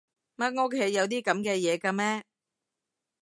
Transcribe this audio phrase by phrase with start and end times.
[0.37, 2.23] 乜屋企有啲噉嘅嘢㗎咩？